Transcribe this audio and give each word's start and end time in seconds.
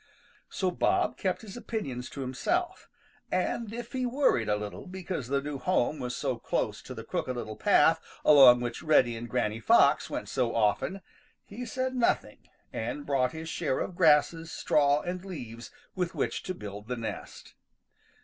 So 0.49 0.71
Bob 0.71 1.15
kept 1.15 1.43
his 1.43 1.55
opinions 1.55 2.09
to 2.09 2.21
himself, 2.21 2.89
and 3.31 3.71
if 3.71 3.93
he 3.93 4.03
worried 4.07 4.49
a 4.49 4.55
little 4.55 4.87
because 4.87 5.27
the 5.27 5.43
new 5.43 5.59
home 5.59 5.99
was 5.99 6.15
so 6.15 6.39
close 6.39 6.81
to 6.81 6.95
the 6.95 7.03
Crooked 7.03 7.35
Little 7.35 7.55
Path 7.55 8.01
along 8.25 8.61
which 8.61 8.81
Reddy 8.81 9.15
and 9.15 9.29
Granny 9.29 9.59
Fox 9.59 10.09
went 10.09 10.27
so 10.27 10.55
often, 10.55 11.01
he 11.45 11.67
said 11.67 11.93
nothing 11.93 12.49
and 12.73 13.05
brought 13.05 13.33
his 13.33 13.47
share 13.47 13.77
of 13.77 13.93
grasses, 13.95 14.51
straw 14.51 15.01
and 15.01 15.23
leaves 15.23 15.69
with 15.93 16.15
which 16.15 16.41
to 16.49 16.55
build 16.55 16.87
the 16.87 16.97
nest. 16.97 17.53